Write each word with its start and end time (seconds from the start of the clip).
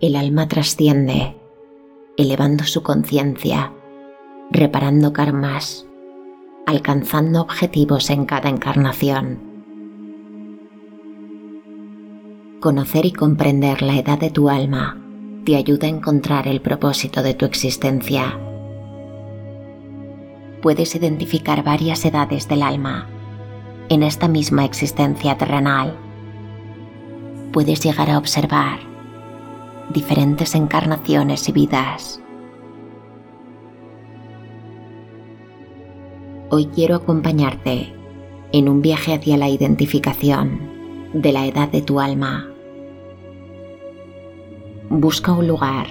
el 0.00 0.14
alma 0.14 0.46
trasciende, 0.46 1.36
elevando 2.18 2.64
su 2.64 2.82
conciencia, 2.82 3.72
reparando 4.50 5.14
karmas, 5.14 5.86
alcanzando 6.66 7.40
objetivos 7.40 8.10
en 8.10 8.26
cada 8.26 8.50
encarnación. 8.50 9.38
Conocer 12.60 13.06
y 13.06 13.12
comprender 13.12 13.80
la 13.80 13.96
edad 13.96 14.18
de 14.18 14.30
tu 14.30 14.50
alma 14.50 15.00
te 15.46 15.56
ayuda 15.56 15.86
a 15.86 15.90
encontrar 15.90 16.46
el 16.46 16.60
propósito 16.60 17.22
de 17.22 17.32
tu 17.32 17.46
existencia. 17.46 18.38
Puedes 20.60 20.94
identificar 20.94 21.64
varias 21.64 22.04
edades 22.04 22.48
del 22.48 22.62
alma 22.62 23.08
en 23.88 24.02
esta 24.02 24.28
misma 24.28 24.66
existencia 24.66 25.38
terrenal. 25.38 25.96
Puedes 27.52 27.80
llegar 27.80 28.10
a 28.10 28.18
observar 28.18 28.95
diferentes 29.92 30.54
encarnaciones 30.54 31.48
y 31.48 31.52
vidas. 31.52 32.20
Hoy 36.50 36.66
quiero 36.66 36.96
acompañarte 36.96 37.92
en 38.52 38.68
un 38.68 38.82
viaje 38.82 39.14
hacia 39.14 39.36
la 39.36 39.48
identificación 39.48 40.60
de 41.12 41.32
la 41.32 41.46
edad 41.46 41.68
de 41.68 41.82
tu 41.82 42.00
alma 42.00 42.50
busca 44.88 45.32
un 45.32 45.48
lugar 45.48 45.86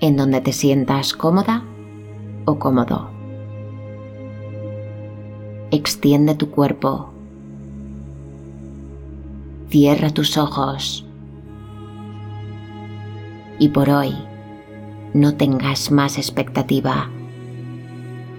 en 0.00 0.16
donde 0.16 0.40
te 0.40 0.52
sientas 0.52 1.12
cómoda 1.12 1.64
o 2.44 2.58
cómodo. 2.58 3.10
Extiende 5.70 6.34
tu 6.34 6.50
cuerpo. 6.50 7.10
Cierra 9.68 10.10
tus 10.10 10.36
ojos. 10.36 11.06
Y 13.60 13.68
por 13.68 13.90
hoy 13.90 14.14
no 15.12 15.36
tengas 15.36 15.90
más 15.90 16.16
expectativa 16.16 17.10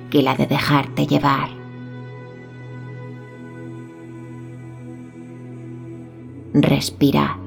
que 0.10 0.24
la 0.24 0.34
de 0.34 0.48
dejarte 0.48 1.06
llevar. 1.06 1.50
Respira. 6.56 7.38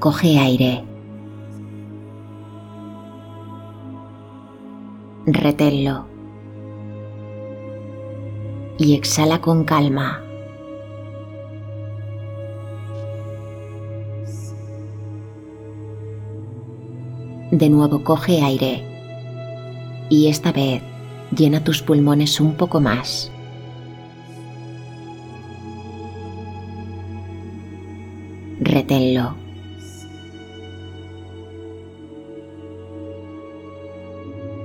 Coge 0.00 0.38
aire. 0.40 0.84
Reténlo. 5.26 6.09
Y 8.80 8.94
exhala 8.94 9.42
con 9.42 9.64
calma. 9.64 10.24
De 17.52 17.68
nuevo 17.68 18.02
coge 18.02 18.40
aire. 18.40 18.82
Y 20.08 20.28
esta 20.28 20.50
vez 20.50 20.82
llena 21.36 21.62
tus 21.62 21.82
pulmones 21.82 22.40
un 22.40 22.54
poco 22.54 22.80
más. 22.80 23.30
Reténlo. 28.60 29.36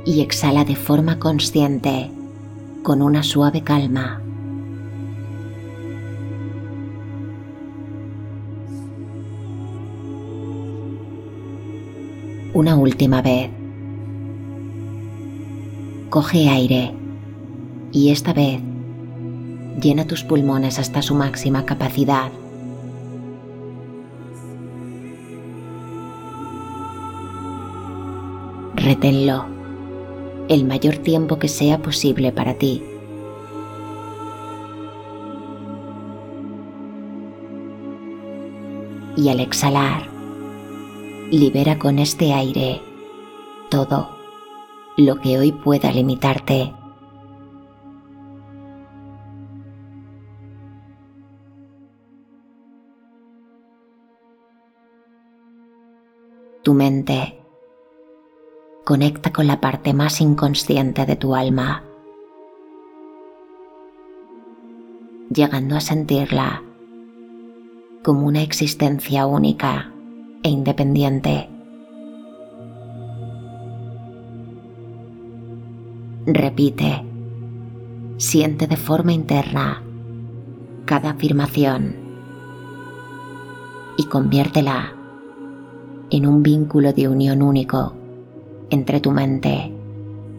y 0.06 0.22
exhala 0.22 0.64
de 0.64 0.76
forma 0.76 1.18
consciente, 1.18 2.12
con 2.86 3.02
una 3.02 3.24
suave 3.24 3.64
calma. 3.64 4.22
Una 12.54 12.76
última 12.76 13.24
vez. 13.24 13.50
Coge 16.12 16.48
aire 16.48 16.94
y 17.92 18.12
esta 18.12 18.34
vez 18.34 18.62
llena 19.82 20.06
tus 20.06 20.24
pulmones 20.24 20.78
hasta 20.78 21.02
su 21.02 21.16
máxima 21.16 21.66
capacidad. 21.66 22.32
Reténlo 28.76 29.55
el 30.48 30.66
mayor 30.66 30.98
tiempo 30.98 31.40
que 31.40 31.48
sea 31.48 31.82
posible 31.82 32.32
para 32.32 32.54
ti. 32.56 32.84
Y 39.18 39.30
al 39.30 39.40
exhalar, 39.40 40.08
libera 41.32 41.80
con 41.80 42.00
este 42.00 42.34
aire 42.34 42.82
todo 43.70 44.10
lo 44.98 45.16
que 45.16 45.40
hoy 45.40 45.52
pueda 45.52 45.92
limitarte. 45.92 46.74
Tu 56.62 56.74
mente 56.74 57.45
conecta 58.86 59.34
con 59.34 59.48
la 59.48 59.60
parte 59.60 59.96
más 59.96 60.22
inconsciente 60.22 61.08
de 61.08 61.16
tu 61.16 61.34
alma, 61.34 61.84
llegando 65.34 65.76
a 65.76 65.82
sentirla 65.82 66.62
como 68.04 68.28
una 68.28 68.44
existencia 68.44 69.26
única 69.26 69.92
e 70.44 70.50
independiente. 70.50 71.50
Repite, 76.28 77.04
siente 78.18 78.68
de 78.68 78.78
forma 78.78 79.14
interna 79.14 79.82
cada 80.86 81.10
afirmación 81.10 81.96
y 83.98 84.04
conviértela 84.04 84.94
en 86.12 86.28
un 86.28 86.44
vínculo 86.44 86.94
de 86.94 87.08
unión 87.08 87.42
único 87.42 88.05
entre 88.70 89.00
tu 89.00 89.12
mente 89.12 89.72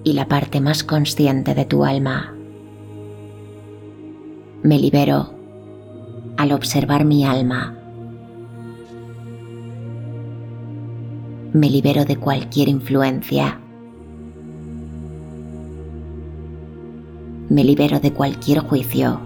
y 0.04 0.12
la 0.12 0.28
parte 0.28 0.60
más 0.60 0.84
consciente 0.84 1.54
de 1.54 1.64
tu 1.64 1.84
alma. 1.84 2.34
Me 4.62 4.78
libero 4.78 5.34
al 6.36 6.53
observar 6.53 7.04
mi 7.04 7.25
alma. 7.25 7.76
Me 11.53 11.70
libero 11.70 12.04
de 12.04 12.16
cualquier 12.16 12.69
influencia. 12.69 13.60
Me 17.48 17.65
libero 17.65 18.00
de 18.00 18.12
cualquier 18.12 18.59
juicio. 18.59 19.20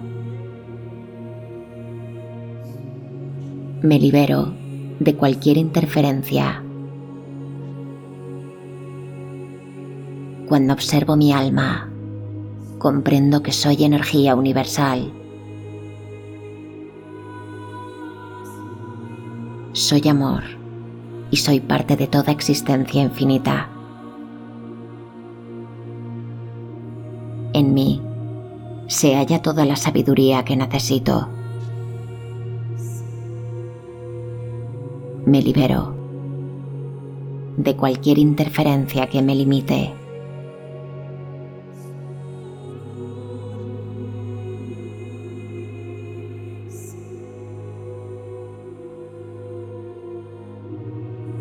Me 3.81 3.99
libero 3.99 4.53
de 4.99 5.15
cualquier 5.15 5.57
interferencia 5.57 6.63
Cuando 10.51 10.73
observo 10.73 11.15
mi 11.15 11.31
alma, 11.31 11.89
comprendo 12.77 13.41
que 13.41 13.53
soy 13.53 13.85
energía 13.85 14.35
universal. 14.35 15.09
Soy 19.71 20.05
amor 20.09 20.43
y 21.29 21.37
soy 21.37 21.61
parte 21.61 21.95
de 21.95 22.07
toda 22.07 22.33
existencia 22.33 23.01
infinita. 23.01 23.69
En 27.53 27.73
mí 27.73 28.01
se 28.87 29.15
halla 29.15 29.41
toda 29.41 29.63
la 29.63 29.77
sabiduría 29.77 30.43
que 30.43 30.57
necesito. 30.57 31.29
Me 35.25 35.41
libero 35.41 35.95
de 37.55 37.73
cualquier 37.77 38.17
interferencia 38.17 39.07
que 39.07 39.21
me 39.21 39.33
limite. 39.33 40.00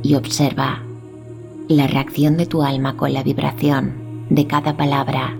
y 0.03 0.15
observa 0.15 0.83
la 1.69 1.87
reacción 1.87 2.37
de 2.37 2.47
tu 2.47 2.63
alma 2.63 2.97
con 2.97 3.13
la 3.13 3.23
vibración 3.23 4.27
de 4.29 4.47
cada 4.47 4.77
palabra, 4.77 5.37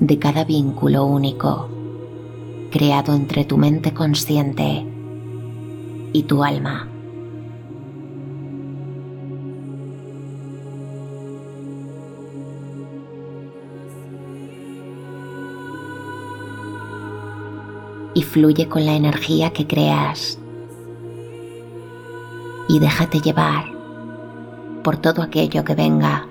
de 0.00 0.18
cada 0.18 0.44
vínculo 0.44 1.04
único 1.04 1.68
creado 2.72 3.14
entre 3.14 3.44
tu 3.44 3.58
mente 3.58 3.92
consciente 3.92 4.84
y 6.12 6.22
tu 6.24 6.42
alma. 6.42 6.88
Y 18.14 18.22
fluye 18.22 18.68
con 18.68 18.84
la 18.84 18.94
energía 18.94 19.52
que 19.52 19.66
creas 19.66 20.38
y 22.72 22.78
déjate 22.78 23.20
llevar 23.20 23.66
por 24.82 24.96
todo 24.96 25.20
aquello 25.20 25.62
que 25.62 25.74
venga. 25.74 26.26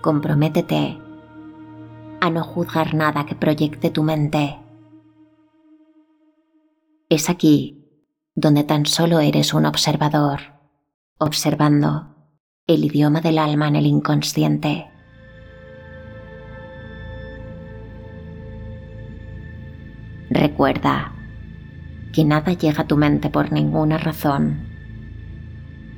Comprométete 0.00 0.98
a 2.20 2.28
no 2.28 2.42
juzgar 2.42 2.94
nada 2.94 3.24
que 3.24 3.36
proyecte 3.36 3.90
tu 3.90 4.02
mente. 4.02 4.58
Es 7.08 7.30
aquí 7.30 7.86
donde 8.34 8.64
tan 8.64 8.84
solo 8.84 9.20
eres 9.20 9.54
un 9.54 9.66
observador, 9.66 10.40
observando 11.18 12.16
el 12.66 12.82
idioma 12.82 13.20
del 13.20 13.38
alma 13.38 13.68
en 13.68 13.76
el 13.76 13.86
inconsciente. 13.86 14.90
Recuerda 20.44 21.10
que 22.12 22.22
nada 22.22 22.52
llega 22.52 22.82
a 22.82 22.86
tu 22.86 22.98
mente 22.98 23.30
por 23.30 23.50
ninguna 23.50 23.96
razón, 23.96 24.68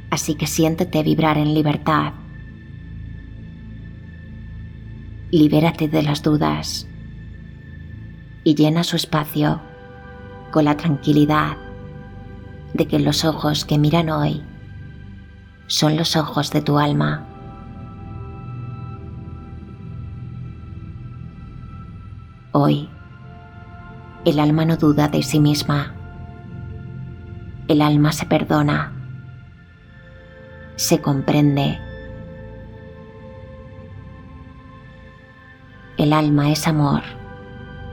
así 0.08 0.36
que 0.36 0.46
siéntete 0.46 1.02
vibrar 1.02 1.36
en 1.36 1.52
libertad. 1.52 2.12
Libérate 5.32 5.88
de 5.88 6.00
las 6.04 6.22
dudas 6.22 6.86
y 8.44 8.54
llena 8.54 8.84
su 8.84 8.94
espacio 8.94 9.60
con 10.52 10.66
la 10.66 10.76
tranquilidad 10.76 11.56
de 12.72 12.86
que 12.86 13.00
los 13.00 13.24
ojos 13.24 13.64
que 13.64 13.78
miran 13.78 14.10
hoy 14.10 14.44
son 15.66 15.96
los 15.96 16.14
ojos 16.14 16.52
de 16.52 16.62
tu 16.62 16.78
alma. 16.78 17.26
Hoy, 22.52 22.88
el 24.26 24.40
alma 24.40 24.64
no 24.64 24.76
duda 24.76 25.06
de 25.06 25.22
sí 25.22 25.38
misma. 25.38 25.94
El 27.68 27.80
alma 27.80 28.10
se 28.10 28.26
perdona, 28.26 28.92
se 30.74 31.00
comprende. 31.00 31.78
El 35.96 36.12
alma 36.12 36.50
es 36.50 36.66
amor 36.66 37.02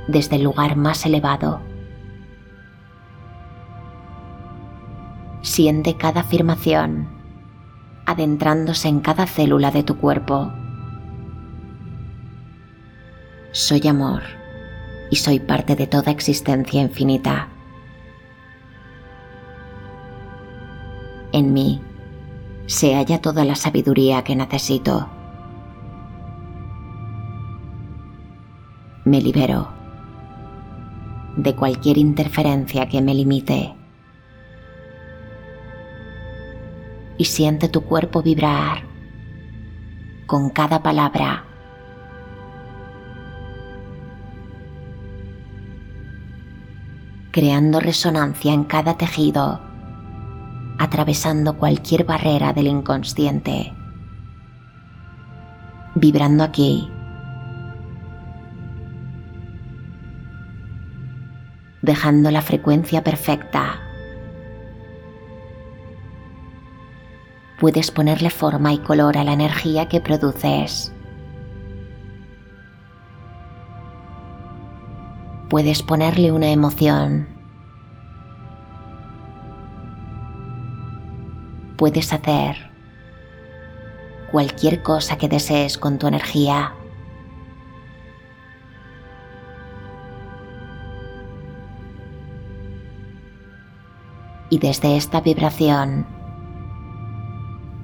desde 0.08 0.38
el 0.38 0.44
lugar 0.44 0.76
más 0.76 1.06
elevado. 1.06 1.62
Siente 5.44 5.98
cada 5.98 6.22
afirmación 6.22 7.10
adentrándose 8.08 8.88
en 8.88 9.02
cada 9.02 9.28
célula 9.28 9.70
de 9.70 9.84
tu 9.84 9.98
cuerpo. 9.98 10.52
Soy 13.52 13.88
amor 13.88 14.24
y 15.14 15.16
soy 15.16 15.40
parte 15.40 15.76
de 15.76 15.86
toda 15.86 16.12
existencia 16.12 16.82
infinita. 16.82 17.48
En 21.32 21.54
mí 21.54 21.80
se 22.66 22.96
halla 22.96 23.22
toda 23.22 23.46
la 23.46 23.54
sabiduría 23.54 24.24
que 24.24 24.36
necesito. 24.36 25.08
Me 29.06 29.22
libero 29.22 29.68
de 31.38 31.56
cualquier 31.56 32.00
interferencia 32.00 32.90
que 32.90 33.00
me 33.00 33.14
limite. 33.14 33.76
y 37.16 37.26
siente 37.26 37.70
tu 37.70 37.82
cuerpo 37.82 38.24
vibrar 38.24 38.82
con 40.26 40.50
cada 40.50 40.82
palabra. 40.82 41.53
Creando 47.34 47.80
resonancia 47.80 48.54
en 48.54 48.64
cada 48.64 48.96
tejido, 48.96 49.60
atravesando 50.78 51.58
cualquier 51.58 52.06
barrera 52.06 52.54
del 52.54 52.68
inconsciente, 52.68 53.74
vibrando 55.96 56.44
aquí, 56.44 56.92
dejando 61.82 62.30
la 62.30 62.44
frecuencia 62.44 63.04
perfecta. 63.04 63.80
Puedes 67.60 67.90
ponerle 67.90 68.30
forma 68.30 68.74
y 68.74 68.78
color 68.78 69.18
a 69.18 69.24
la 69.24 69.34
energía 69.34 69.88
que 69.90 70.02
produces. 70.02 70.93
Puedes 75.54 75.84
ponerle 75.84 76.32
una 76.32 76.50
emoción. 76.50 77.28
Puedes 81.78 82.12
hacer 82.12 82.72
cualquier 84.32 84.82
cosa 84.82 85.20
que 85.20 85.30
desees 85.30 85.78
con 85.78 86.00
tu 86.00 86.08
energía. 86.08 86.74
Y 94.50 94.58
desde 94.58 94.98
esta 94.98 95.22
vibración, 95.22 96.08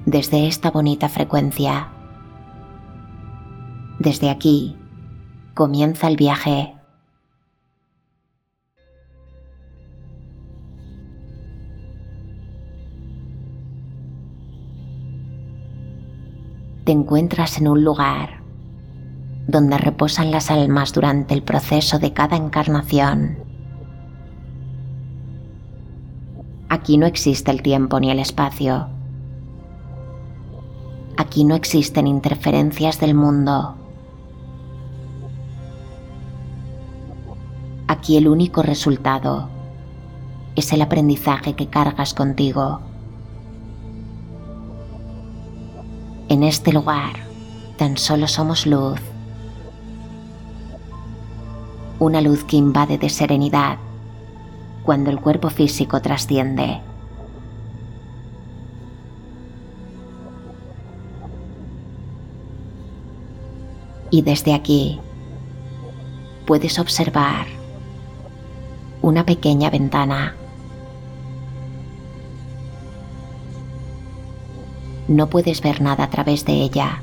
desde 0.06 0.48
esta 0.48 0.72
bonita 0.72 1.08
frecuencia. 1.08 1.86
Desde 4.00 4.28
aquí 4.28 4.76
comienza 5.54 6.08
el 6.08 6.16
viaje. 6.16 6.79
Te 16.90 16.94
encuentras 16.94 17.58
en 17.58 17.68
un 17.68 17.84
lugar 17.84 18.40
donde 19.46 19.78
reposan 19.78 20.32
las 20.32 20.50
almas 20.50 20.92
durante 20.92 21.34
el 21.34 21.44
proceso 21.44 22.00
de 22.00 22.12
cada 22.12 22.36
encarnación. 22.36 23.38
Aquí 26.68 26.98
no 26.98 27.06
existe 27.06 27.52
el 27.52 27.62
tiempo 27.62 28.00
ni 28.00 28.10
el 28.10 28.18
espacio 28.18 28.88
Aquí 31.16 31.44
no 31.44 31.54
existen 31.54 32.08
interferencias 32.08 32.98
del 32.98 33.14
mundo. 33.14 33.76
Aquí 37.86 38.16
el 38.16 38.26
único 38.26 38.62
resultado 38.62 39.48
es 40.56 40.72
el 40.72 40.82
aprendizaje 40.82 41.54
que 41.54 41.68
cargas 41.68 42.14
contigo. 42.14 42.89
En 46.30 46.42
este 46.42 46.72
lugar 46.72 47.12
tan 47.76 47.98
solo 47.98 48.26
somos 48.26 48.64
luz. 48.64 48.98
Una 51.98 52.22
luz 52.22 52.44
que 52.44 52.56
invade 52.56 52.96
de 52.96 53.10
serenidad 53.10 53.76
cuando 54.82 55.10
el 55.10 55.20
cuerpo 55.20 55.50
físico 55.50 56.00
trasciende. 56.00 56.80
y 64.10 64.22
desde 64.22 64.54
aquí 64.54 65.00
puedes 66.46 66.78
observar 66.78 67.46
una 69.02 69.24
pequeña 69.24 69.70
ventana. 69.70 70.34
No 75.10 75.26
puedes 75.26 75.60
ver 75.60 75.80
nada 75.80 76.04
a 76.04 76.08
través 76.08 76.44
de 76.44 76.52
ella, 76.52 77.02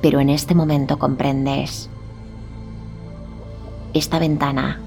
pero 0.00 0.20
en 0.20 0.30
este 0.30 0.54
momento 0.54 0.96
comprendes. 0.96 1.90
Esta 3.92 4.20
ventana 4.20 4.78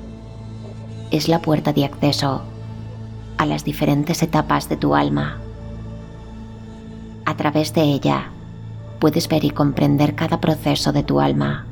es 1.11 1.27
la 1.27 1.41
puerta 1.41 1.73
de 1.73 1.83
acceso 1.83 2.43
a 3.37 3.45
las 3.45 3.65
diferentes 3.65 4.23
etapas 4.23 4.69
de 4.69 4.77
tu 4.77 4.95
alma. 4.95 5.41
A 7.25 7.35
través 7.35 7.73
de 7.73 7.81
ella 7.81 8.29
puedes 8.99 9.27
ver 9.27 9.43
y 9.43 9.49
comprender 9.49 10.15
cada 10.15 10.39
proceso 10.39 10.93
de 10.93 11.03
tu 11.03 11.19
alma. 11.19 11.65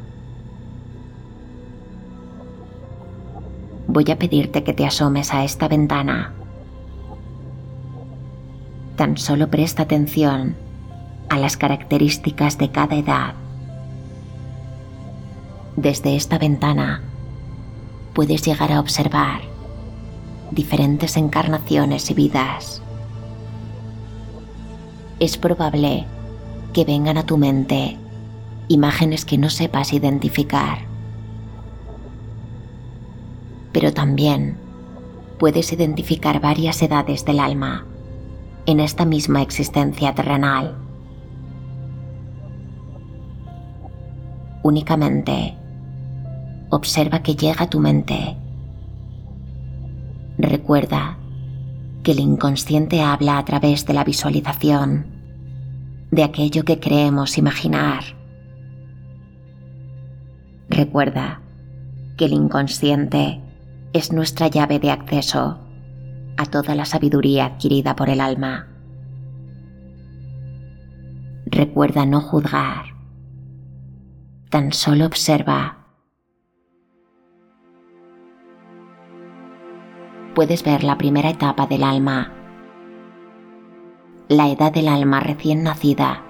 Voy 3.88 4.12
a 4.12 4.20
pedirte 4.20 4.66
que 4.66 4.74
te 4.74 4.86
asomes 4.86 5.34
a 5.34 5.46
esta 5.46 5.70
ventana. 5.70 6.34
Tan 8.96 9.18
solo 9.18 9.50
presta 9.50 9.84
atención 9.84 10.56
a 11.30 11.40
las 11.40 11.58
características 11.58 12.60
de 12.60 12.70
cada 12.70 12.96
edad. 12.96 13.34
Desde 15.76 16.16
esta 16.16 16.38
ventana 16.38 17.02
puedes 18.14 18.46
llegar 18.46 18.72
a 18.72 18.80
observar 18.80 19.42
diferentes 20.52 21.18
encarnaciones 21.18 22.12
y 22.12 22.14
vidas. 22.14 22.84
Es 25.20 25.38
probable 25.40 26.06
que 26.72 26.86
vengan 26.86 27.18
a 27.18 27.26
tu 27.26 27.38
mente 27.38 27.98
imágenes 28.68 29.26
que 29.26 29.40
no 29.40 29.50
sepas 29.50 29.92
identificar. 29.92 30.80
Pero 33.72 33.92
también 33.92 34.58
puedes 35.40 35.74
identificar 35.74 36.40
varias 36.40 36.80
edades 36.84 37.26
del 37.26 37.40
alma 37.40 37.88
en 38.66 38.80
esta 38.80 39.06
misma 39.06 39.42
existencia 39.42 40.14
terrenal. 40.16 40.76
Únicamente 44.64 45.56
observa 46.70 47.22
que 47.22 47.36
llega 47.36 47.64
a 47.64 47.70
tu 47.70 47.80
mente. 47.80 48.38
Recuerda 50.38 51.18
que 52.04 52.12
el 52.12 52.20
inconsciente 52.20 53.02
habla 53.02 53.38
a 53.38 53.46
través 53.46 53.86
de 53.86 53.94
la 53.94 54.04
visualización 54.04 55.06
de 56.12 56.24
aquello 56.24 56.64
que 56.64 56.80
creemos 56.80 57.38
imaginar. 57.38 58.04
Recuerda 60.70 61.42
que 62.18 62.26
el 62.26 62.34
inconsciente 62.34 63.42
es 63.94 64.12
nuestra 64.12 64.48
llave 64.48 64.80
de 64.80 64.92
acceso 64.92 65.63
a 66.38 66.46
toda 66.46 66.76
la 66.76 66.86
sabiduría 66.86 67.46
adquirida 67.46 67.96
por 67.96 68.10
el 68.10 68.22
alma. 68.22 68.68
Recuerda 71.46 72.06
no 72.06 72.22
juzgar, 72.22 72.86
tan 74.50 74.72
solo 74.72 75.06
observa. 75.06 75.78
Puedes 80.34 80.64
ver 80.64 80.84
la 80.84 80.98
primera 80.98 81.30
etapa 81.30 81.68
del 81.68 81.84
alma, 81.84 82.32
la 84.30 84.50
edad 84.50 84.74
del 84.74 84.88
alma 84.88 85.20
recién 85.20 85.62
nacida. 85.64 86.24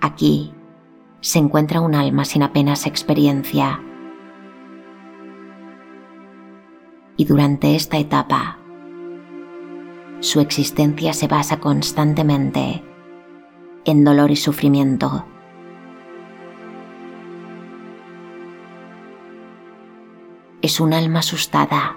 Aquí 0.00 0.54
se 1.20 1.38
encuentra 1.38 1.80
un 1.80 1.94
alma 1.94 2.24
sin 2.24 2.42
apenas 2.42 2.86
experiencia 2.86 3.82
y 7.16 7.24
durante 7.24 7.74
esta 7.74 7.98
etapa 7.98 8.58
su 10.20 10.40
existencia 10.40 11.12
se 11.12 11.28
basa 11.28 11.60
constantemente 11.60 12.82
en 13.84 14.04
dolor 14.04 14.30
y 14.30 14.36
sufrimiento. 14.36 15.24
Es 20.62 20.80
un 20.80 20.92
alma 20.92 21.20
asustada, 21.20 21.96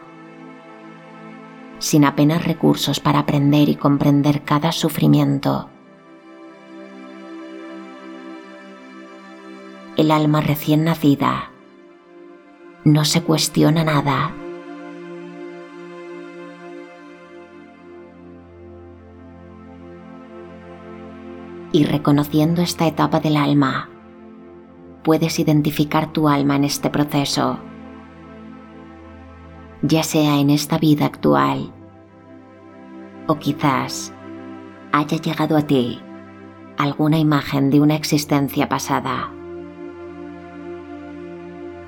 sin 1.79 2.05
apenas 2.05 2.45
recursos 2.45 2.99
para 2.99 3.19
aprender 3.19 3.69
y 3.69 3.75
comprender 3.75 4.43
cada 4.43 4.71
sufrimiento. 4.71 5.69
El 9.97 10.11
alma 10.11 10.41
recién 10.41 10.83
nacida 10.83 11.51
no 12.83 13.05
se 13.05 13.23
cuestiona 13.23 13.83
nada 13.83 14.33
y 21.71 21.85
reconociendo 21.85 22.61
esta 22.61 22.87
etapa 22.87 23.19
del 23.19 23.37
alma, 23.37 23.89
puedes 25.03 25.39
identificar 25.39 26.11
tu 26.11 26.27
alma 26.27 26.55
en 26.55 26.63
este 26.63 26.89
proceso, 26.89 27.59
ya 29.81 30.03
sea 30.03 30.39
en 30.39 30.49
esta 30.49 30.77
vida 30.77 31.05
actual 31.05 31.73
o 33.27 33.35
quizás 33.35 34.13
haya 34.91 35.17
llegado 35.17 35.55
a 35.55 35.61
ti 35.61 36.01
alguna 36.77 37.19
imagen 37.19 37.69
de 37.69 37.79
una 37.79 37.95
existencia 37.95 38.67
pasada. 38.67 39.31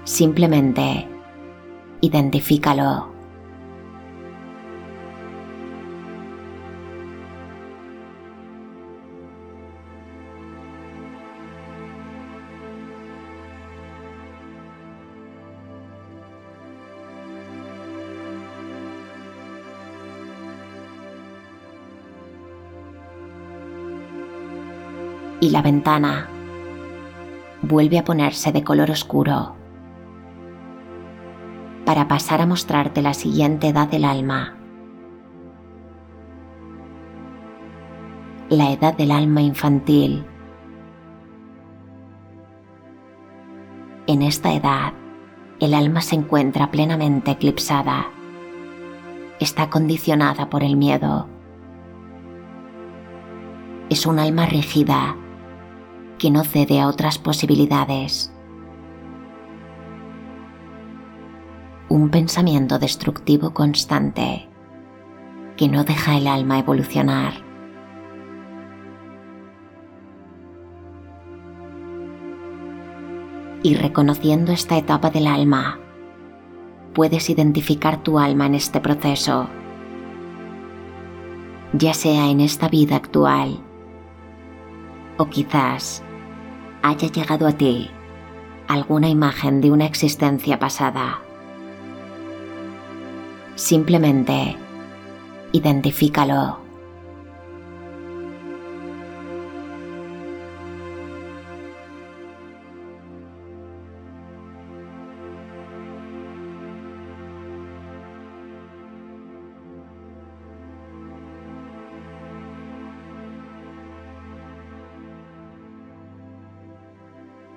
Simplemente 0.04 1.08
identifícalo. 2.02 3.11
La 25.52 25.62
ventana 25.62 26.30
vuelve 27.62 28.00
a 28.00 28.06
ponerse 28.06 28.54
de 28.54 28.64
color 28.64 28.90
oscuro 28.90 29.56
para 31.86 32.08
pasar 32.08 32.40
a 32.40 32.46
mostrarte 32.46 33.02
la 33.02 33.14
siguiente 33.14 33.68
edad 33.68 33.90
del 33.90 34.06
alma. 34.06 34.56
La 38.50 38.72
edad 38.72 38.96
del 38.96 39.12
alma 39.12 39.42
infantil. 39.42 40.26
En 44.08 44.22
esta 44.22 44.54
edad, 44.54 44.94
el 45.60 45.74
alma 45.74 46.02
se 46.02 46.16
encuentra 46.16 46.72
plenamente 46.72 47.32
eclipsada. 47.32 48.08
Está 49.40 49.70
condicionada 49.70 50.50
por 50.50 50.64
el 50.64 50.78
miedo. 50.78 51.28
Es 53.90 54.06
un 54.06 54.20
alma 54.20 54.46
rígida 54.46 55.18
que 56.22 56.30
no 56.30 56.44
cede 56.44 56.80
a 56.80 56.88
otras 56.88 57.18
posibilidades. 57.18 58.32
Un 61.90 62.12
pensamiento 62.12 62.78
destructivo 62.78 63.56
constante 63.56 64.48
que 65.58 65.68
no 65.68 65.84
deja 65.84 66.16
el 66.16 66.28
alma 66.28 66.60
evolucionar. 66.60 67.34
Y 73.64 73.74
reconociendo 73.74 74.52
esta 74.52 74.78
etapa 74.78 75.10
del 75.10 75.26
alma, 75.26 75.80
puedes 76.94 77.32
identificar 77.32 78.04
tu 78.04 78.20
alma 78.20 78.46
en 78.46 78.54
este 78.54 78.80
proceso, 78.80 79.50
ya 81.74 81.96
sea 81.96 82.30
en 82.30 82.42
esta 82.42 82.70
vida 82.70 82.98
actual 82.98 83.60
o 85.18 85.26
quizás 85.26 86.04
haya 86.82 87.08
llegado 87.08 87.48
a 87.48 87.54
ti 87.54 87.90
alguna 88.68 89.10
imagen 89.10 89.60
de 89.60 89.72
una 89.72 89.86
existencia 89.86 90.58
pasada. 90.58 91.20
Simplemente 93.56 94.56
identifícalo. 95.52 96.61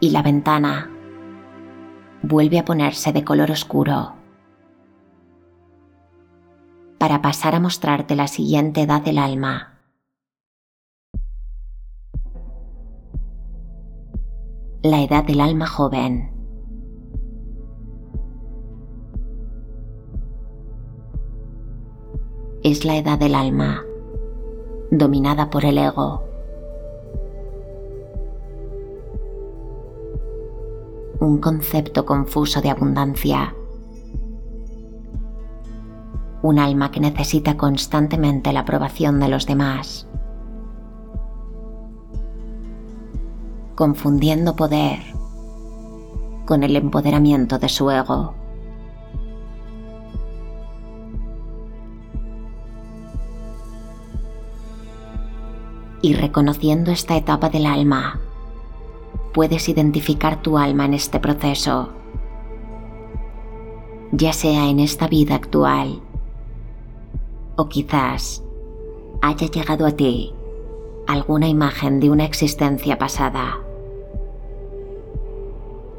Y 0.04 0.11
la 0.11 0.20
ventana 0.20 0.90
vuelve 2.23 2.58
a 2.58 2.64
ponerse 2.66 3.11
de 3.14 3.25
color 3.25 3.50
oscuro 3.50 4.12
para 6.99 7.23
pasar 7.23 7.54
a 7.54 7.61
mostrarte 7.61 8.14
la 8.14 8.28
siguiente 8.28 8.82
edad 8.82 9.00
del 9.00 9.16
alma. 9.16 9.80
La 14.82 15.00
edad 15.00 15.25
del 15.25 15.40
alma 15.40 15.66
joven. 15.66 16.30
Es 22.62 22.84
la 22.84 22.96
edad 22.96 23.18
del 23.18 23.34
alma, 23.34 23.82
dominada 24.90 25.49
por 25.49 25.64
el 25.64 25.78
ego 25.78 26.34
un 31.25 31.38
concepto 31.38 32.04
confuso 32.04 32.61
de 32.61 32.71
abundancia. 32.71 33.54
Un 36.43 36.59
alma 36.59 36.90
que 36.90 37.00
necesita 37.00 37.57
constantemente 37.57 38.52
la 38.52 38.61
aprobación 38.61 39.19
de 39.19 39.28
los 39.28 39.47
demás. 39.47 40.07
Confundiendo 43.75 44.54
poder 44.54 45.00
con 46.45 46.62
el 46.62 46.76
empoderamiento 46.76 47.59
de 47.59 47.69
su 47.69 47.90
ego. 47.90 48.35
Y 56.02 56.12
reconociendo 56.12 56.93
esta 56.93 57.16
etapa 57.16 57.49
del 57.49 57.64
alma, 57.64 58.21
puedes 59.35 59.69
identificar 59.69 60.41
tu 60.41 60.57
alma 60.57 60.85
en 60.87 60.95
este 60.95 61.19
proceso, 61.19 61.91
ya 64.12 64.33
sea 64.33 64.69
en 64.71 64.79
esta 64.79 65.09
vida 65.09 65.35
actual 65.35 66.00
o 67.57 67.69
quizás 67.69 68.45
haya 69.21 69.47
llegado 69.49 69.87
a 69.87 69.91
ti 69.93 70.33
alguna 71.09 71.49
imagen 71.49 72.00
de 72.00 72.11
una 72.11 72.25
existencia 72.25 72.97
pasada. 72.97 73.59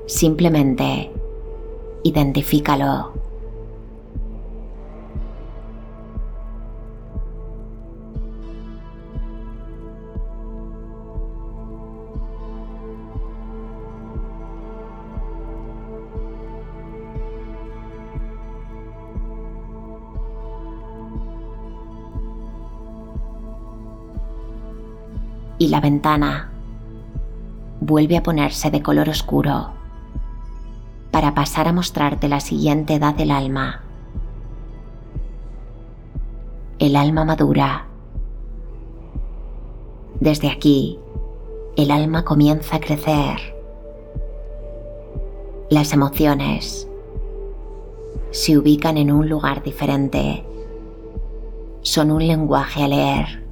Simplemente 0.08 1.12
identifícalo. 2.04 3.25
Y 25.58 25.70
la 25.70 25.80
ventana 25.80 26.52
vuelve 27.80 28.18
a 28.18 28.24
ponerse 28.24 28.72
de 28.72 28.82
color 28.82 29.10
oscuro 29.10 29.72
para 31.12 31.34
pasar 31.34 31.68
a 31.68 31.74
mostrarte 31.74 32.28
la 32.28 32.40
siguiente 32.40 32.96
edad 32.96 33.14
del 33.14 33.32
alma. 33.32 33.84
El 36.80 36.96
alma 36.96 37.24
madura. 37.24 37.88
Desde 40.20 40.50
aquí, 40.50 41.00
el 41.78 41.92
alma 41.92 42.26
comienza 42.26 42.78
a 42.78 42.80
crecer. 42.80 43.56
Las 45.70 45.94
emociones 45.94 46.88
se 48.32 48.58
ubican 48.58 48.98
en 48.98 49.12
un 49.12 49.30
lugar 49.30 49.64
diferente. 49.64 50.46
Son 51.82 52.12
un 52.12 52.28
lenguaje 52.28 52.84
a 52.84 52.88
leer 52.88 53.45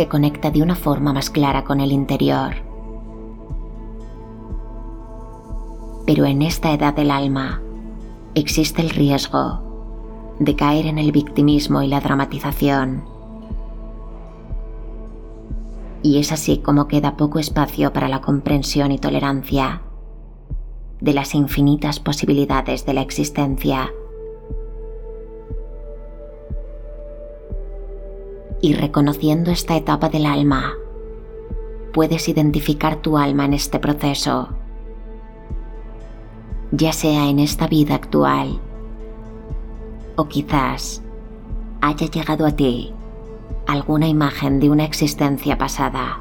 se 0.00 0.08
conecta 0.08 0.50
de 0.50 0.62
una 0.62 0.76
forma 0.76 1.12
más 1.12 1.28
clara 1.28 1.62
con 1.62 1.78
el 1.78 1.92
interior. 1.92 2.54
Pero 6.06 6.24
en 6.24 6.40
esta 6.40 6.72
edad 6.72 6.94
del 6.94 7.10
alma 7.10 7.60
existe 8.34 8.80
el 8.80 8.88
riesgo 8.88 9.60
de 10.38 10.56
caer 10.56 10.86
en 10.86 10.98
el 10.98 11.12
victimismo 11.12 11.82
y 11.82 11.88
la 11.88 12.00
dramatización. 12.00 13.04
Y 16.02 16.18
es 16.18 16.32
así 16.32 16.56
como 16.56 16.88
queda 16.88 17.18
poco 17.18 17.38
espacio 17.38 17.92
para 17.92 18.08
la 18.08 18.22
comprensión 18.22 18.92
y 18.92 18.98
tolerancia 18.98 19.82
de 21.02 21.12
las 21.12 21.34
infinitas 21.34 22.00
posibilidades 22.00 22.86
de 22.86 22.94
la 22.94 23.02
existencia 23.02 23.90
y 28.60 28.74
reconociendo 28.74 29.50
esta 29.50 29.76
etapa 29.76 30.08
del 30.08 30.26
alma, 30.26 30.74
puedes 31.92 32.28
identificar 32.28 32.96
tu 32.96 33.18
alma 33.18 33.44
en 33.44 33.54
este 33.54 33.78
proceso, 33.78 34.48
ya 36.72 36.92
sea 36.92 37.28
en 37.28 37.38
esta 37.38 37.66
vida 37.66 37.94
actual 37.94 38.60
o 40.16 40.28
quizás 40.28 41.02
haya 41.80 42.06
llegado 42.06 42.46
a 42.46 42.52
ti 42.52 42.92
alguna 43.66 44.08
imagen 44.08 44.60
de 44.60 44.70
una 44.70 44.84
existencia 44.84 45.56
pasada. 45.56 46.20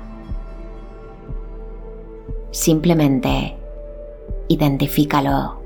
Simplemente 2.51 3.57
identifícalo. 4.47 5.58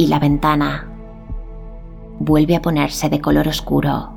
Y 0.00 0.06
la 0.06 0.18
ventana 0.18 0.88
vuelve 2.20 2.56
a 2.56 2.62
ponerse 2.62 3.10
de 3.10 3.20
color 3.20 3.46
oscuro 3.48 4.08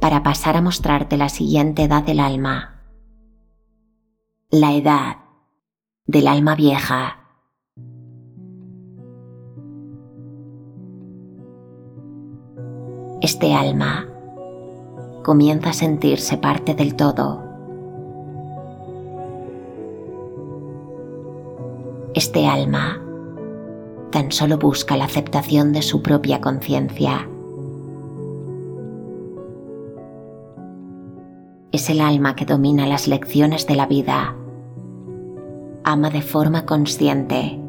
para 0.00 0.24
pasar 0.24 0.56
a 0.56 0.60
mostrarte 0.60 1.16
la 1.16 1.28
siguiente 1.28 1.84
edad 1.84 2.02
del 2.02 2.18
alma. 2.18 2.82
La 4.50 4.72
edad 4.72 5.18
del 6.04 6.26
alma 6.26 6.56
vieja. 6.56 7.16
Este 13.20 13.54
alma 13.54 14.08
comienza 15.22 15.70
a 15.70 15.74
sentirse 15.74 16.38
parte 16.38 16.74
del 16.74 16.96
todo. 16.96 17.40
Este 22.14 22.48
alma 22.48 23.00
tan 24.10 24.32
solo 24.32 24.58
busca 24.58 24.96
la 24.96 25.04
aceptación 25.04 25.72
de 25.72 25.82
su 25.82 26.02
propia 26.02 26.40
conciencia. 26.40 27.28
Es 31.72 31.88
el 31.88 32.00
alma 32.00 32.34
que 32.34 32.44
domina 32.44 32.86
las 32.86 33.06
lecciones 33.06 33.66
de 33.66 33.76
la 33.76 33.86
vida. 33.86 34.34
Ama 35.84 36.10
de 36.10 36.20
forma 36.20 36.66
consciente. 36.66 37.60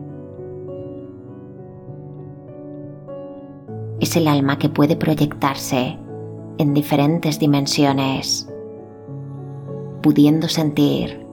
Es 4.00 4.16
el 4.16 4.28
alma 4.28 4.58
que 4.58 4.70
puede 4.70 4.96
proyectarse 4.96 6.00
en 6.58 6.74
diferentes 6.74 7.38
dimensiones, 7.38 8.50
pudiendo 10.02 10.50
sentir 10.50 11.24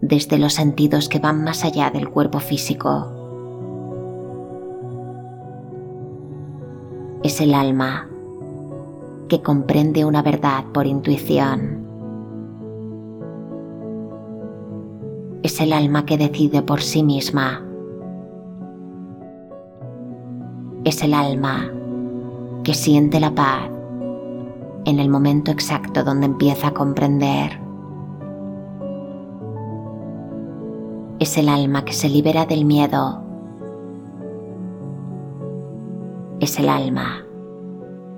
desde 0.00 0.38
los 0.38 0.54
sentidos 0.54 1.08
que 1.08 1.18
van 1.18 1.42
más 1.42 1.64
allá 1.64 1.90
del 1.90 2.08
cuerpo 2.08 2.38
físico. 2.38 3.23
Es 7.34 7.40
el 7.40 7.52
alma 7.52 8.08
que 9.28 9.42
comprende 9.42 10.04
una 10.04 10.22
verdad 10.22 10.66
por 10.72 10.86
intuición. 10.86 11.84
Es 15.42 15.60
el 15.60 15.72
alma 15.72 16.06
que 16.06 16.16
decide 16.16 16.62
por 16.62 16.80
sí 16.80 17.02
misma. 17.02 17.60
Es 20.84 21.02
el 21.02 21.12
alma 21.12 21.72
que 22.62 22.72
siente 22.72 23.18
la 23.18 23.34
paz 23.34 23.68
en 24.84 25.00
el 25.00 25.08
momento 25.08 25.50
exacto 25.50 26.04
donde 26.04 26.26
empieza 26.26 26.68
a 26.68 26.74
comprender. 26.74 27.58
Es 31.18 31.36
el 31.36 31.48
alma 31.48 31.84
que 31.84 31.94
se 31.94 32.08
libera 32.08 32.46
del 32.46 32.64
miedo 32.64 33.24
es 36.44 36.58
el 36.58 36.68
alma 36.68 37.23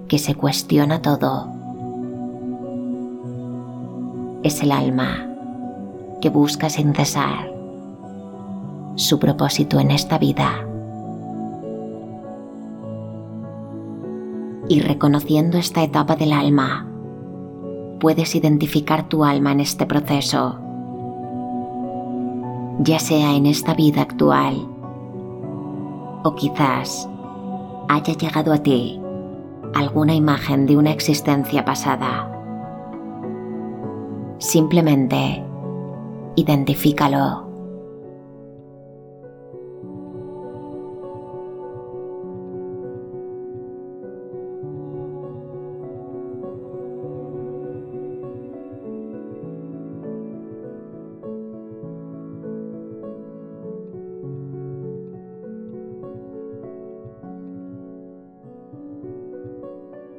que 0.09 0.19
se 0.19 0.35
cuestiona 0.35 1.03
todo. 1.03 1.49
Es 4.42 4.62
el 4.62 4.71
alma 4.71 5.27
que 6.21 6.31
busca 6.31 6.71
sin 6.71 6.95
cesar 6.95 7.53
su 8.95 9.19
propósito 9.19 9.79
en 9.79 9.90
esta 9.90 10.19
vida. 10.19 10.66
Y 14.69 14.81
reconociendo 14.81 15.59
esta 15.59 15.83
etapa 15.83 16.16
del 16.16 16.33
alma, 16.33 16.87
puedes 18.01 18.35
identificar 18.35 19.09
tu 19.09 19.25
alma 19.25 19.53
en 19.53 19.61
este 19.61 19.87
proceso, 19.87 20.59
ya 22.81 22.99
sea 22.99 23.35
en 23.35 23.47
esta 23.47 23.75
vida 23.75 24.03
actual 24.03 24.69
o 26.25 26.35
quizás 26.35 27.09
haya 27.88 28.14
llegado 28.14 28.53
a 28.53 28.59
ti 28.59 29.01
alguna 29.74 30.14
imagen 30.14 30.66
de 30.66 30.76
una 30.76 30.90
existencia 30.90 31.64
pasada. 31.64 32.31
Simplemente 34.38 35.44
identifícalo. 36.37 37.45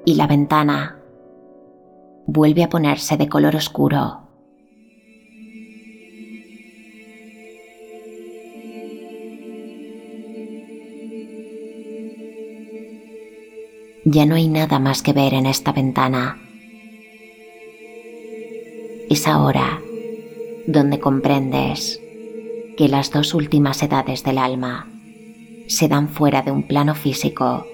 Y 0.08 0.15
la 0.15 0.26
ventana 0.26 0.96
vuelve 2.28 2.63
a 2.63 2.70
ponerse 2.70 3.17
de 3.17 3.28
color 3.28 3.58
oscuro. 3.58 4.22
Ya 14.06 14.26
no 14.26 14.36
hay 14.36 14.48
nada 14.48 14.80
más 14.80 15.02
que 15.02 15.12
ver 15.12 15.34
en 15.34 15.46
esta 15.46 15.74
ventana. 15.74 16.38
Es 19.10 19.28
ahora 19.28 19.82
donde 20.67 21.02
comprendes 21.02 22.00
que 22.78 22.88
las 22.88 23.12
dos 23.12 23.34
últimas 23.34 23.84
edades 23.84 24.24
del 24.24 24.38
alma 24.38 24.89
se 25.67 25.89
dan 25.89 26.08
fuera 26.08 26.43
de 26.43 26.52
un 26.52 26.63
plano 26.63 26.96
físico. 26.96 27.65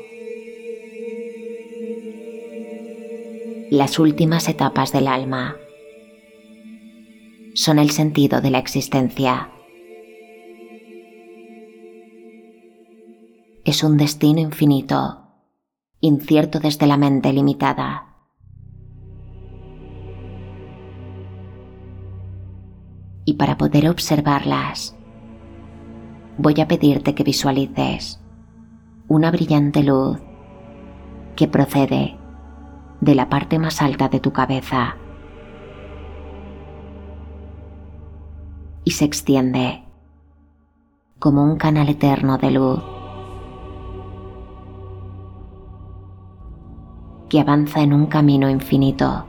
Las 3.73 3.97
últimas 3.97 4.49
etapas 4.49 4.91
del 4.91 5.07
alma 5.07 5.55
son 7.55 7.79
el 7.79 7.89
sentido 7.89 8.39
de 8.39 8.51
la 8.51 8.59
existencia. 8.59 9.49
Es 13.65 13.83
un 13.83 13.97
destino 13.97 14.41
infinito 14.41 15.25
incierto 16.01 16.59
desde 16.59 16.85
la 16.85 16.97
mente 16.97 17.33
limitada. 17.33 18.13
Y 23.25 23.33
para 23.33 23.57
poder 23.57 23.89
observarlas, 23.89 24.95
voy 26.37 26.61
a 26.61 26.67
pedirte 26.67 27.15
que 27.15 27.23
visualices 27.23 28.21
una 29.07 29.31
brillante 29.31 29.81
luz 29.81 30.19
que 31.35 31.47
procede 31.47 32.19
de 33.03 33.15
la 33.15 33.27
parte 33.27 33.59
más 33.59 33.81
alta 33.81 34.07
de 34.07 34.21
tu 34.21 34.31
cabeza 34.31 34.95
y 38.85 38.91
se 38.91 39.03
extiende 39.03 39.83
como 41.19 41.43
un 41.43 41.57
canal 41.57 41.89
eterno 41.89 42.37
de 42.37 42.51
luz 42.51 42.81
que 47.27 47.41
avanza 47.41 47.81
en 47.81 47.91
un 47.91 48.05
camino 48.05 48.49
infinito. 48.49 49.25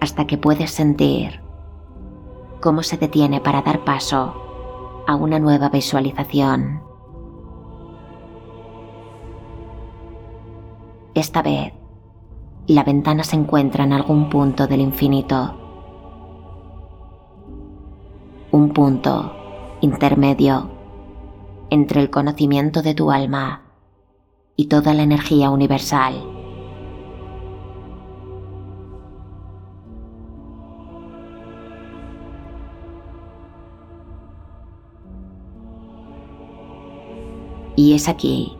Hasta 0.00 0.26
que 0.26 0.38
puedes 0.38 0.70
sentir 0.70 1.43
cómo 2.64 2.82
se 2.82 2.96
detiene 2.96 3.42
para 3.42 3.60
dar 3.60 3.84
paso 3.84 5.04
a 5.06 5.14
una 5.16 5.38
nueva 5.38 5.68
visualización. 5.68 6.80
Esta 11.12 11.42
vez, 11.42 11.74
la 12.66 12.82
ventana 12.82 13.22
se 13.22 13.36
encuentra 13.36 13.84
en 13.84 13.92
algún 13.92 14.30
punto 14.30 14.66
del 14.66 14.80
infinito 14.80 15.60
un 18.50 18.72
punto 18.72 19.76
intermedio 19.82 20.70
entre 21.68 22.00
el 22.00 22.08
conocimiento 22.08 22.80
de 22.80 22.94
tu 22.94 23.10
alma 23.10 23.64
y 24.56 24.68
toda 24.68 24.94
la 24.94 25.02
energía 25.02 25.50
universal. 25.50 26.33
Y 37.76 37.94
es 37.94 38.08
aquí 38.08 38.56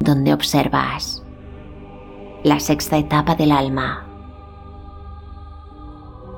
donde 0.00 0.32
observas 0.32 1.22
la 2.44 2.60
sexta 2.60 2.98
etapa 2.98 3.34
del 3.34 3.52
alma. 3.52 4.06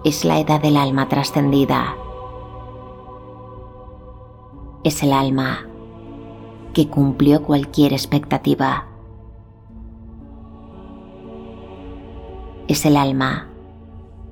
Es 0.04 0.24
la 0.24 0.38
edad 0.38 0.60
del 0.60 0.76
alma 0.76 1.08
trascendida 1.08 1.94
es 4.84 5.02
el 5.02 5.12
alma 5.12 5.66
que 6.72 6.88
cumplió 6.88 7.42
cualquier 7.42 7.92
expectativa. 7.92 8.86
Es 12.68 12.86
el 12.86 12.96
alma 12.96 13.48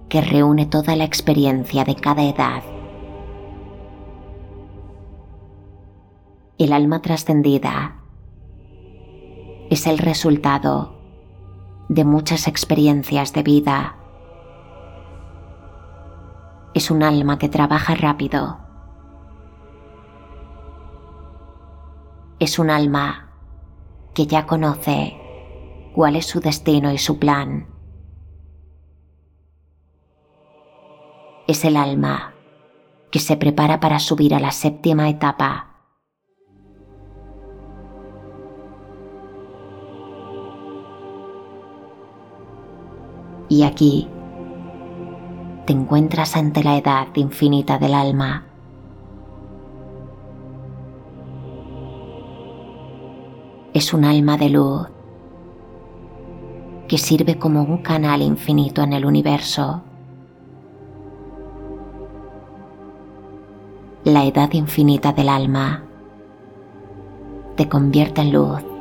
que 0.09 0.20
reúne 0.20 0.66
toda 0.66 0.94
la 0.94 1.05
experiencia 1.05 1.85
de 1.85 1.96
cada 1.96 2.22
edad. 2.22 2.62
El 6.59 6.73
alma 6.73 7.03
trascendida 7.03 7.97
es 9.71 9.87
el 9.87 9.99
resultado 9.99 10.97
de 11.88 12.05
muchas 12.05 12.49
experiencias 12.49 13.33
de 13.33 13.42
vida. 13.42 13.97
Es 16.75 16.90
un 16.90 17.03
alma 17.03 17.38
que 17.38 17.49
trabaja 17.49 17.95
rápido 17.95 18.66
es 22.38 22.59
un 22.59 22.71
alma 22.71 23.31
que 24.14 24.27
ya 24.27 24.47
conoce 24.47 25.16
cuál 25.95 26.16
es 26.16 26.27
su 26.27 26.40
destino 26.40 26.92
y 26.92 26.99
su 26.99 27.19
plan. 27.19 27.66
Es 31.47 31.64
el 31.64 31.77
alma 31.77 32.35
que 33.11 33.21
se 33.21 33.37
prepara 33.37 33.81
para 33.81 33.99
subir 33.99 34.35
a 34.35 34.40
la 34.40 34.51
séptima 34.51 35.09
etapa. 35.09 35.76
Y 43.49 43.63
aquí 43.63 44.09
te 45.67 45.73
encuentras 45.73 46.37
ante 46.37 46.63
la 46.63 46.77
edad 46.77 47.09
infinita 47.15 47.79
del 47.79 47.95
alma 47.95 48.47
es 53.77 53.93
un 53.93 54.07
alma 54.07 54.39
de 54.39 54.49
luz 54.49 54.89
que 56.89 56.97
sirve 56.97 57.39
como 57.39 57.63
un 57.63 57.83
canal 57.83 58.23
infinito 58.23 58.83
en 58.83 58.95
el 58.95 59.05
universo. 59.05 59.83
La 64.05 64.25
edad 64.25 64.51
infinita 64.55 65.13
del 65.13 65.29
alma 65.29 65.85
te 67.57 67.69
convierte 67.69 68.23
en 68.23 68.33
luz. 68.33 68.76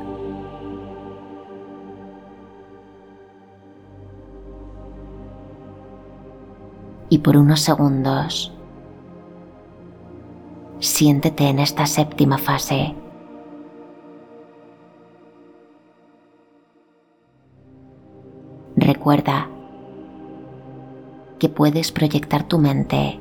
Y 7.09 7.19
por 7.19 7.37
unos 7.37 7.61
segundos, 7.61 8.51
siéntete 10.79 11.49
en 11.49 11.59
esta 11.59 11.85
séptima 11.85 12.37
fase 12.37 12.95
Recuerda 18.77 19.47
que 21.39 21.47
puedes 21.47 21.93
proyectar 21.93 22.43
tu 22.43 22.59
mente 22.59 23.19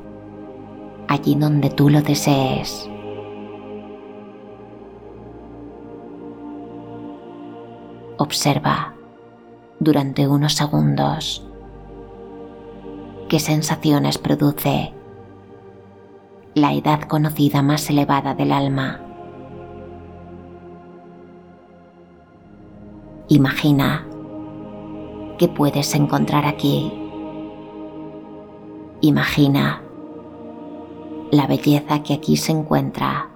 allí 1.07 1.37
donde 1.37 1.71
tú 1.71 1.89
lo 1.91 2.03
desees. 2.03 2.91
Observa 8.19 8.95
durante 9.79 10.27
unos 10.27 10.55
segundos 10.55 11.47
qué 13.29 13.39
sensaciones 13.39 14.19
produce 14.19 14.93
la 16.55 16.73
edad 16.73 17.03
conocida 17.03 17.63
más 17.63 17.89
elevada 17.91 18.35
del 18.35 18.53
alma. 18.53 19.01
Imagina 23.29 24.07
que 25.39 25.49
puedes 25.49 25.95
encontrar 25.95 26.47
aquí. 26.47 26.93
Imagina 29.01 29.83
la 31.33 31.47
belleza 31.47 32.03
que 32.03 32.15
aquí 32.15 32.37
se 32.37 32.53
encuentra. 32.53 33.34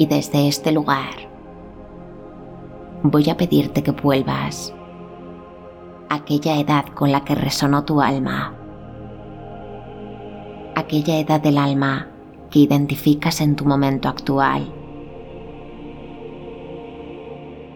Y 0.00 0.06
desde 0.06 0.48
este 0.48 0.72
lugar 0.72 1.12
voy 3.02 3.28
a 3.28 3.36
pedirte 3.36 3.82
que 3.82 3.90
vuelvas 3.90 4.72
a 6.08 6.14
aquella 6.14 6.58
edad 6.58 6.86
con 6.94 7.12
la 7.12 7.22
que 7.22 7.34
resonó 7.34 7.84
tu 7.84 8.00
alma, 8.00 8.54
aquella 10.74 11.18
edad 11.18 11.42
del 11.42 11.58
alma 11.58 12.08
que 12.50 12.60
identificas 12.60 13.42
en 13.42 13.56
tu 13.56 13.66
momento 13.66 14.08
actual. 14.08 14.72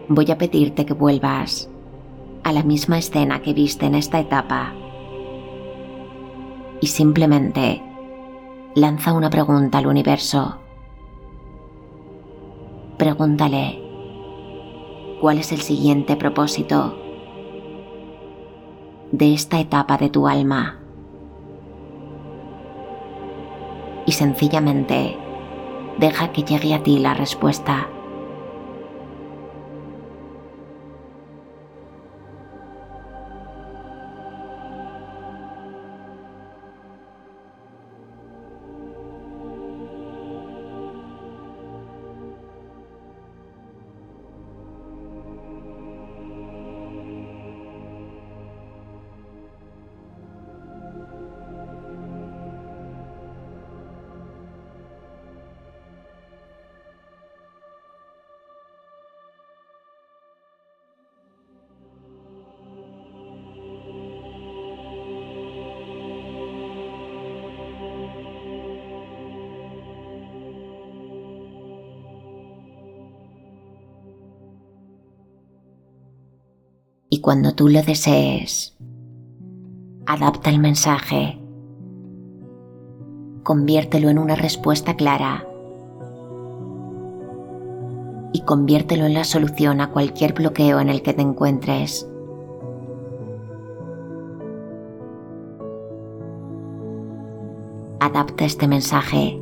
Voy 0.07 0.31
a 0.31 0.37
pedirte 0.39 0.83
que 0.83 0.95
vuelvas 0.95 1.69
a 2.43 2.51
la 2.51 2.63
misma 2.63 2.97
escena 2.97 3.43
que 3.43 3.53
viste 3.53 3.85
en 3.85 3.93
esta 3.93 4.19
etapa 4.19 4.73
y 6.81 6.87
simplemente 6.87 7.83
lanza 8.73 9.13
una 9.13 9.29
pregunta 9.29 9.77
al 9.77 9.85
universo. 9.85 10.64
Pregúntale, 12.97 13.81
¿cuál 15.19 15.39
es 15.39 15.51
el 15.51 15.59
siguiente 15.59 16.15
propósito 16.15 16.97
de 19.11 19.33
esta 19.33 19.59
etapa 19.59 19.97
de 19.97 20.09
tu 20.09 20.29
alma? 20.29 20.79
Y 24.05 24.13
sencillamente 24.13 25.17
deja 25.97 26.31
que 26.31 26.43
llegue 26.43 26.73
a 26.73 26.83
ti 26.83 26.99
la 26.99 27.13
respuesta. 27.13 27.89
Cuando 77.25 77.55
tú 77.55 77.69
lo 77.69 77.81
desees, 77.81 78.77
adapta 80.05 80.51
el 80.51 80.59
mensaje, 80.59 81.41
conviértelo 83.41 84.09
en 84.09 84.19
una 84.19 84.35
respuesta 84.35 84.95
clara 84.95 85.43
y 88.31 88.41
conviértelo 88.41 89.07
en 89.07 89.15
la 89.15 89.23
solución 89.23 89.81
a 89.81 89.89
cualquier 89.89 90.33
bloqueo 90.33 90.79
en 90.79 90.89
el 90.89 91.01
que 91.01 91.15
te 91.15 91.23
encuentres. 91.23 92.07
Adapta 98.01 98.45
este 98.45 98.67
mensaje 98.67 99.41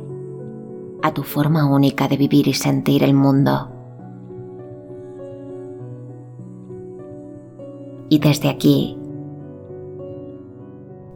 a 1.02 1.12
tu 1.12 1.22
forma 1.22 1.66
única 1.66 2.08
de 2.08 2.16
vivir 2.16 2.48
y 2.48 2.54
sentir 2.54 3.02
el 3.04 3.12
mundo. 3.12 3.73
Y 8.14 8.20
desde 8.20 8.48
aquí, 8.48 8.96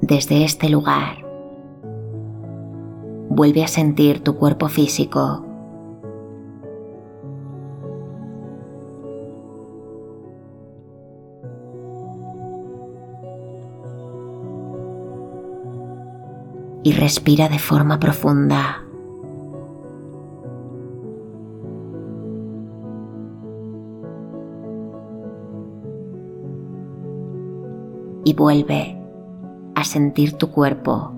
desde 0.01 0.43
este 0.43 0.69
lugar, 0.69 1.25
vuelve 3.31 3.63
a 3.63 3.69
sentir 3.69 4.25
tu 4.25 4.35
cuerpo 4.35 4.69
físico. 4.69 5.45
Y 16.83 16.91
respira 16.95 17.49
de 17.49 17.61
forma 17.61 18.01
profunda. 18.01 18.88
Y 28.29 28.35
vuelve 28.35 28.95
a 29.75 29.85
sentir 29.85 30.35
tu 30.35 30.51
cuerpo. 30.51 31.13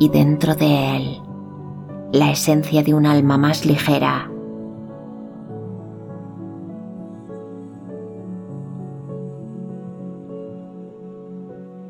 Y 0.00 0.08
dentro 0.08 0.56
de 0.56 0.96
él, 0.96 1.22
la 2.10 2.32
esencia 2.32 2.82
de 2.82 2.94
un 2.94 3.06
alma 3.06 3.38
más 3.38 3.64
ligera. 3.64 4.28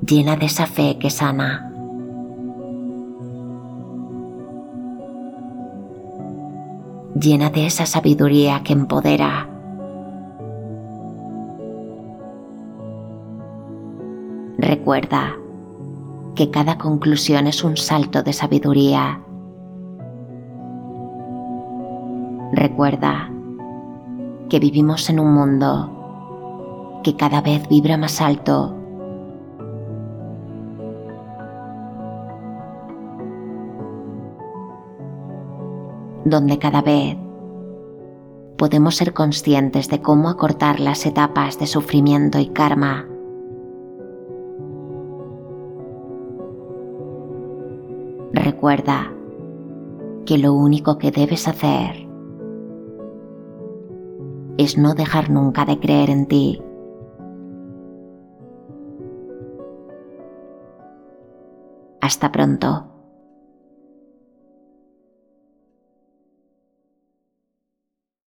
llena 0.07 0.37
de 0.37 0.45
esa 0.45 0.67
fe 0.67 0.99
que 0.99 1.09
sana. 1.09 1.74
Llena 7.25 7.49
de 7.49 7.65
esa 7.65 7.87
sabiduría 7.87 8.63
que 8.63 8.75
empodera. 8.75 9.49
Recuerda 14.59 15.35
que 16.35 16.51
cada 16.51 16.77
conclusión 16.77 17.47
es 17.47 17.65
un 17.65 17.79
salto 17.79 18.23
de 18.23 18.35
sabiduría. 18.35 19.23
Recuerda 22.53 23.31
que 24.51 24.59
vivimos 24.61 25.09
en 25.09 25.19
un 25.19 25.33
mundo 25.33 27.01
que 27.03 27.17
cada 27.17 27.41
vez 27.41 27.67
vibra 27.69 27.97
más 27.97 28.21
alto 28.21 28.77
donde 36.25 36.59
cada 36.59 36.83
vez 36.83 37.17
podemos 38.57 38.97
ser 38.97 39.13
conscientes 39.13 39.89
de 39.89 40.01
cómo 40.01 40.29
acortar 40.29 40.81
las 40.81 41.05
etapas 41.07 41.59
de 41.59 41.67
sufrimiento 41.67 42.39
y 42.39 42.47
karma. 42.47 43.07
Recuerda 48.33 49.13
que 50.25 50.39
lo 50.39 50.55
único 50.55 50.99
que 50.99 51.11
debes 51.11 51.47
hacer 51.47 52.09
es 54.57 54.79
no 54.79 54.95
dejar 54.95 55.31
nunca 55.31 55.65
de 55.65 55.79
creer 55.79 56.11
en 56.11 56.27
ti. 56.27 56.63
Hasta 62.01 62.31
pronto. 62.31 62.94